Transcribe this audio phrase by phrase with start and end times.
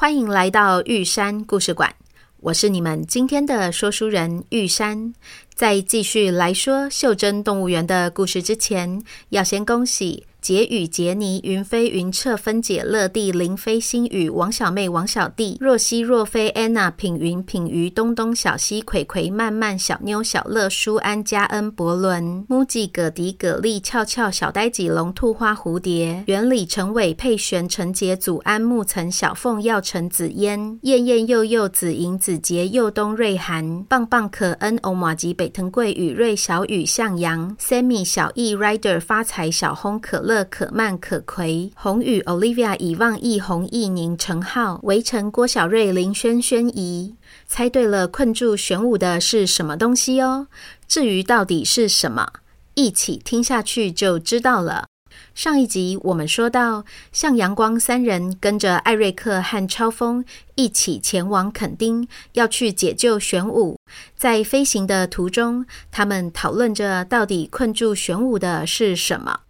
[0.00, 1.92] 欢迎来到玉山故事馆。
[2.38, 5.12] 我是你们今天的说书人玉山。
[5.56, 10.24] 在继续来说袖珍动物园的故事之前，要先恭喜。
[10.48, 40.37] 杰宇、杰尼、云飞、云彻、分解、乐蒂、林飞、星宇、王小妹、王小弟、若曦、若飞、安娜、品云、品瑜、东东、小西、葵葵、曼曼、小妞、小乐、舒安、嘉恩、伯伦、木吉、葛迪、葛丽、俏俏、小呆几、龙兔、花蝴蝶、原理、陈伟、佩璇、陈杰、祖安、木岑、小凤、耀成、紫嫣、燕燕、佑佑、紫莹、子杰、佑东、瑞涵、棒棒、可恩、欧玛吉、北藤贵、雨瑞、小雨、向阳、Sammy、小易、Rider、发财、小红、可乐。
[40.44, 47.14] 可曼、可葵、红宇、Olivia、以望、易红、易宁、陈浩、围城、郭小瑞、林轩、轩怡，
[47.46, 50.48] 猜对了，困住玄武的是什么东西哦？
[50.86, 52.32] 至于到底是什么，
[52.74, 54.86] 一起听下去就知道了。
[55.34, 60.24] 上一集我们说到，向阳光三人跟着艾瑞克和超风
[60.56, 63.78] 一起前往垦丁，要去解救玄武。
[64.16, 69.40] 在飞行的途中，他们讨论着到底困住玄武的是什么。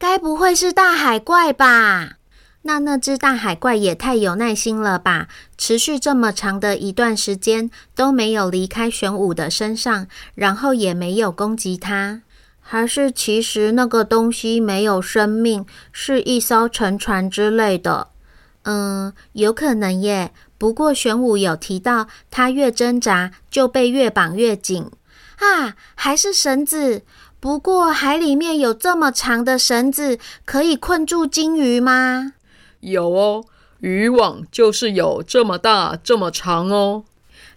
[0.00, 2.12] 该不会是大海怪吧？
[2.62, 5.28] 那那只大海怪也太有耐心了吧！
[5.58, 12.22] 持续这么长的一段时间都没有离开玄武的身上，然后也没有攻击他。
[12.62, 18.08] 还是其实那个东西没有生命，是一艘沉船之类的？
[18.62, 20.32] 嗯，有可能耶。
[20.56, 24.90] 不过玄武有提到，他越挣扎就被越绑越紧
[25.36, 27.02] 啊，还是绳子。
[27.40, 32.34] 不过，海里面有这么长的绳子，可以困住鲸鱼吗？
[32.80, 33.44] 有哦，
[33.78, 37.04] 渔网就是有这么大、这么长哦。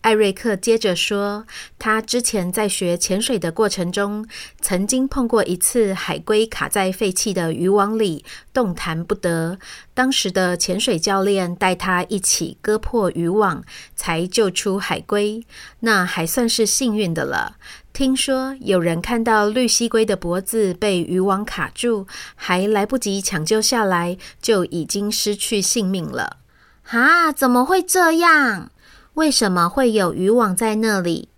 [0.03, 1.45] 艾瑞克接着说
[1.79, 4.27] ：“他之前在学潜水的过程中，
[4.59, 9.57] 曾经碰过一次海龟卡在废弃的渔网里，动弹不得。
[9.93, 13.63] 当时的潜水教练带他一起割破渔网，
[13.95, 15.45] 才救出海龟。
[15.79, 17.55] 那还算是幸运的了。
[17.93, 26.39] 听说有人看到绿蠵龟的脖子被渔网卡住，还来不及抢救下来，就已经失去性命了。
[26.89, 28.69] 啊，怎么会这样？”
[29.15, 31.29] 为什么会有渔网在那里？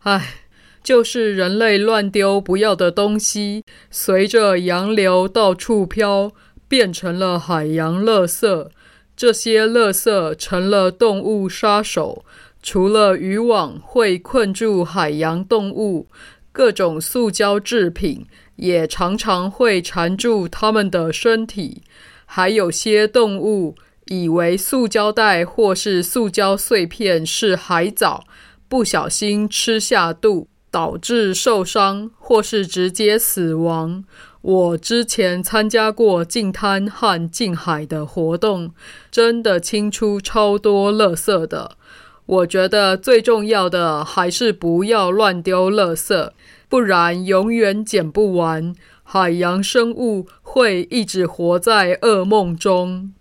[0.00, 0.34] 唉，
[0.82, 6.32] 就是人类乱丢不要的东西，随着洋流到处飘，
[6.68, 8.68] 变成了海洋垃圾。
[9.16, 12.26] 这些垃圾成了动物杀手。
[12.62, 16.08] 除了渔网会困住海洋动物，
[16.52, 21.82] 各种塑胶制品也常常会缠住它们的身体。
[22.26, 23.74] 还有些动物。
[24.06, 28.24] 以为塑胶袋或是塑胶碎片是海藻，
[28.68, 34.04] 不小心吃下肚，导致受伤或是直接死亡。
[34.42, 38.74] 我之前参加过净滩和净海的活动，
[39.10, 41.78] 真的清出超多垃圾的。
[42.26, 46.30] 我觉得最重要的还是不要乱丢垃圾，
[46.68, 53.14] 不然永远捡不完，海洋生物会一直活在噩梦中。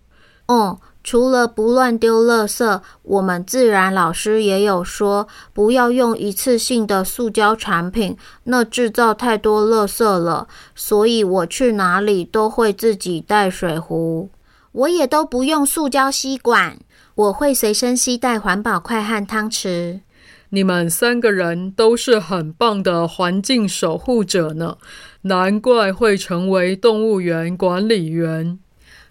[0.47, 10.47] 哦，除了不乱丢垃圾，我们自然老师也有说，不要用一次性的塑胶产品，那制造太多垃圾了。
[10.75, 14.29] 所以我去哪里都会自己带水壶，
[14.73, 16.77] 我也都不用塑胶吸管，
[17.15, 20.01] 我会随身携带环保筷和汤匙。
[20.49, 24.77] 你们三个人都是很棒的环境守护者呢，
[25.23, 28.59] 难怪会成为动物园管理员。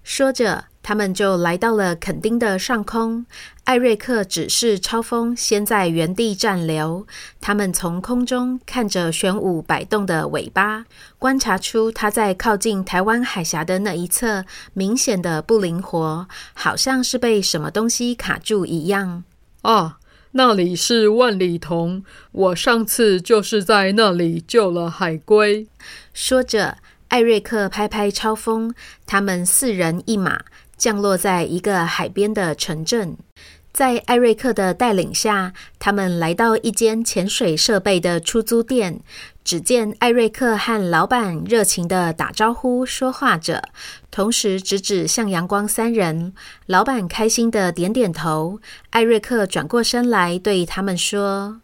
[0.04, 0.66] 说着。
[0.82, 3.24] 他们就来到了垦丁的上空。
[3.64, 7.06] 艾瑞克指示超风先在原地暂留。
[7.40, 10.84] 他们从空中看着玄武摆动的尾巴，
[11.18, 14.44] 观察出它在靠近台湾海峡的那一侧
[14.74, 19.22] 明显的不灵活，好像是被什么东西卡住一样。
[19.62, 19.98] 啊，
[20.32, 22.02] 那里是万里桐，
[22.32, 25.68] 我上次就是在那里救了海龟。
[26.12, 26.78] 说着，
[27.08, 28.74] 艾瑞克拍拍超风，
[29.06, 30.40] 他们四人一马。
[30.82, 33.16] 降落在一个海边的城镇，
[33.72, 38.98] 在艾瑞克的带领下，他们来到一间潜水设备的出租店。
[39.44, 43.62] 只见艾瑞克和老板热情地打招呼说话着，
[44.10, 46.34] 同时指指向阳光三人。
[46.66, 48.58] 老板开心地点点头。
[48.90, 51.60] 艾瑞克转过身来对他们说：“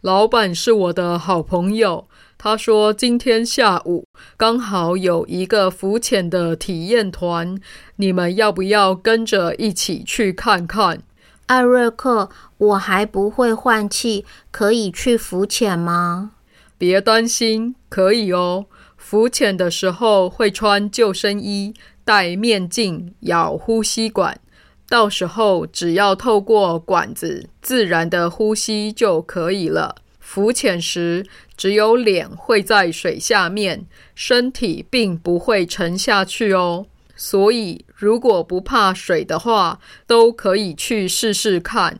[0.00, 2.06] 老板是我的好朋友，
[2.44, 4.04] 他说今天下午
[4.36, 7.56] 刚好有一个浮潜的体验团，
[7.94, 11.04] 你们要不要跟着一起去看看？”
[11.46, 12.28] 艾瑞克，
[12.58, 16.32] 我还不会换气，可以去浮潜吗？
[16.76, 18.66] 别担心，可以哦。
[18.96, 21.72] 浮潜的时候会穿救生衣、
[22.04, 24.40] 戴面镜、咬呼吸管，
[24.88, 29.94] 到时候只要透过管子自然的呼吸就可以了。
[30.18, 31.26] 浮潜时
[31.62, 33.86] 只有脸会在水下面，
[34.16, 36.86] 身体并不会沉下去哦。
[37.14, 41.98] 所以如果不怕水的话，都可以去试试看。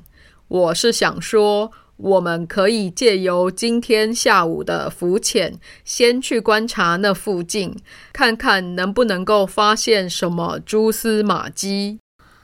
[0.48, 1.70] 我是想说。
[1.98, 7.76] 我们可以借由今天下午的浮潜，先去观察那附近，
[8.12, 12.00] 看看能不能够发现什么蛛丝马迹。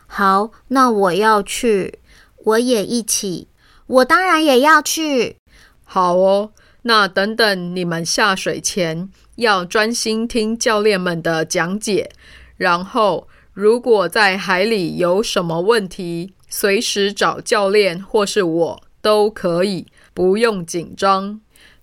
[0.06, 1.98] 好，那我要去，
[2.44, 3.48] 我也一起。
[3.88, 5.38] 我当然也要去。
[5.82, 6.52] 好哦，
[6.88, 12.10] 那等等你们下水前，要专心听教练们的讲解。
[12.56, 18.82] 然后，如果在海里有什么问题，随时找教练或是我。
[19.02, 21.40] 都可以，不用紧张。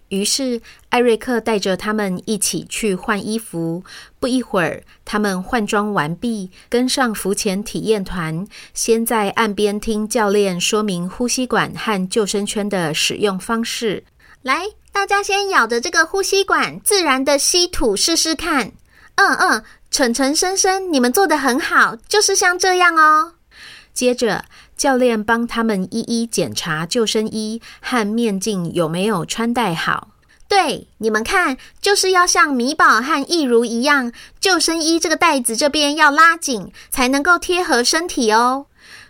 [0.09, 3.83] 于是艾瑞克带着他们一起去换衣服。
[4.19, 14.03] 不一会儿，他们换装完毕，跟上浮潜体验团，先在岸边听教练说明呼吸管和救生圈的使用方式。
[14.41, 18.71] 来，大家先咬着这个呼吸管，自然的吸吐试试看。
[19.15, 23.33] 嗯嗯，晨晨、深深，你们做的很好，就是像这样哦。
[23.93, 24.45] 接着。
[24.77, 30.09] 教练帮他们一一检查救生衣和面镜有没有穿戴好。
[30.49, 38.65] 对，你们看，就是要像米宝和易如一样，救生衣这个带子这边要拉紧，才能够贴合身体哦。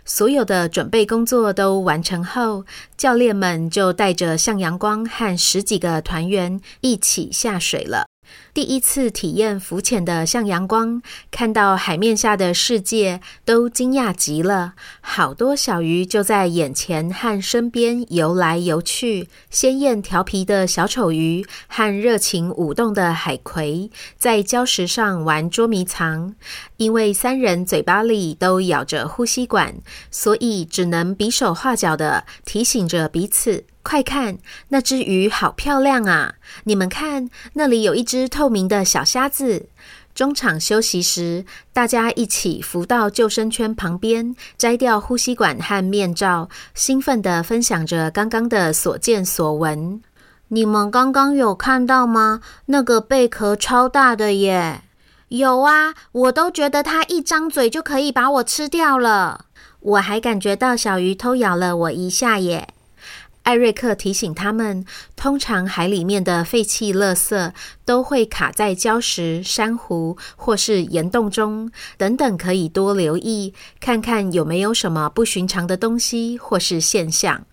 [0.08, 2.64] 所有的准备工作都完成后，
[2.96, 8.06] 教练们就带着向阳光和十几个团员一起下水了。
[8.54, 14.74] 第一次体验浮潜的向阳光，看到海面下的世界，都惊讶极了。
[15.00, 26.34] 好多小鱼就在眼前和身边游来游去，鲜艳调皮的小丑鱼和热情舞动的海葵，在礁石上玩捉迷藏。
[26.78, 29.76] 因为三人嘴巴里都咬着呼吸管，
[30.10, 33.64] 所以只能比手画脚地提醒着彼此。
[33.86, 34.38] 快看，
[34.70, 36.34] 那只鱼好漂亮啊！
[36.64, 39.68] 你们看，那里有一只透明的小虾子。
[40.12, 50.02] 中场休息时，大家一起浮到救生圈旁边，摘掉呼吸管和面罩，兴奋地分享着刚刚的所见所闻。
[50.48, 52.40] 你们刚刚有看到吗？
[52.64, 54.82] 那个贝壳超大的耶！
[55.28, 59.44] 有啊，我都觉得它一张嘴就可以把我吃掉了。
[59.78, 62.66] 我还感觉到小鱼偷咬了我一下耶。
[63.46, 64.84] 艾瑞克提醒他们，
[65.14, 67.52] 通常海里面的废弃垃圾
[67.84, 77.46] 都会卡在礁石、珊瑚或是岩洞中等等，可以多留意，看看有没有什么不寻常的东西或是现象。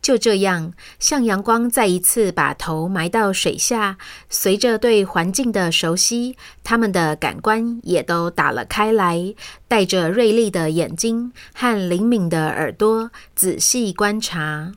[0.00, 3.98] 就这样，向阳光再一次把头埋到水下，
[4.30, 9.34] 随着对环境的熟悉，他们的感官也都打了开来，
[9.68, 14.72] 带着锐利的眼睛和灵敏的耳朵，仔细观察。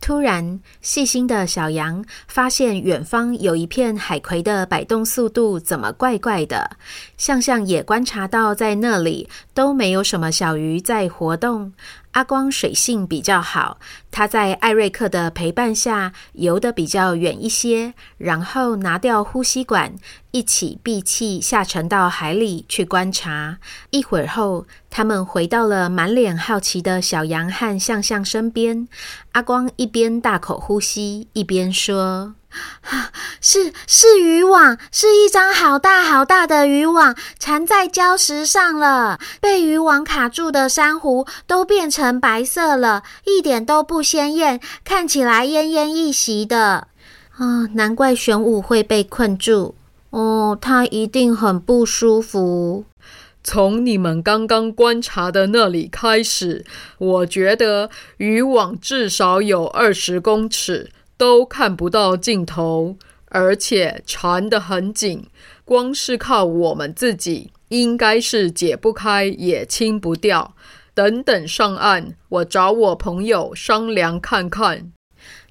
[0.00, 6.70] 突然，细心的小羊发现远方有一片海葵的摆动速度怎么怪怪的。
[7.16, 11.72] 象象也观察到，在那里都没有什么小鱼在活动。
[12.12, 13.78] 阿光水性比较好，
[14.10, 19.94] 他在艾瑞克的陪伴下游得比较远一些，然后拿掉呼吸管，
[20.32, 23.58] 一起闭气下沉到海里去观察。
[23.90, 28.88] 一会儿后，他们回到了满脸好奇的小羊和向向身边。
[29.32, 32.34] 阿光一边大口呼吸，一边说。
[33.42, 39.20] 是是渔网，是一张好大好大的渔网，缠在礁石上了。
[39.38, 46.86] 被渔网卡住的珊瑚都变成白色了，一点都不不鲜艳，看起来奄奄一息的。
[47.36, 49.74] 啊、难怪玄武会被困住。
[50.10, 52.84] 哦，他一定很不舒服。
[53.42, 56.64] 从你们刚刚观察的那里开始，
[56.98, 60.92] 我觉得渔网至少有二十公尺。
[61.16, 62.94] 都看不到尽头，
[63.30, 65.26] 而且缠得很紧，
[65.64, 70.54] 光是靠我们自己，应该是解不开也清不掉。
[70.98, 74.90] 等等上岸，我找我朋友商量看看。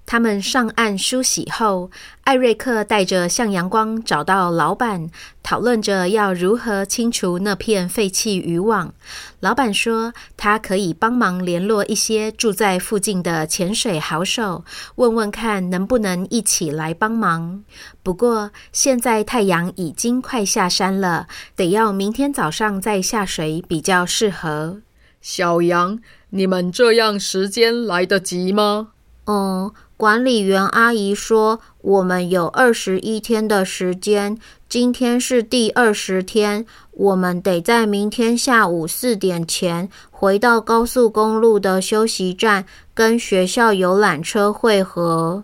[0.05, 1.89] 他们上岸梳洗后，
[2.25, 5.09] 艾瑞克带着向阳光找到老板，
[5.41, 8.93] 讨论着要如何清除那片废弃渔网。
[9.39, 17.63] 老板说，他可以帮忙联络一些住在附近的潜水好手，问问看能不能一起来帮忙。
[18.03, 24.81] 不过，现在太阳已经快下山了，得要明天早上再下水比较适合。
[25.29, 28.91] 小羊，你们这样时间来得及吗？
[29.25, 29.69] 嗯。
[29.97, 34.37] 管理员阿姨说：“我们有二十一天的时间，
[34.69, 45.43] 今天是第二十天，我们得在明天下午四点前回到高速公路的休息站，跟学校游览车会合。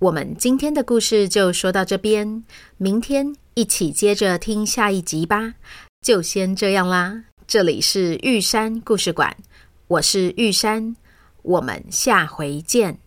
[0.00, 2.42] 我们今天的故事就说到这边，
[2.78, 5.56] 明天一起接着听下一集吧。
[6.00, 9.36] 就先这样啦，这里是玉山故事馆，
[9.88, 10.96] 我是玉山，
[11.42, 13.00] 我们下回见。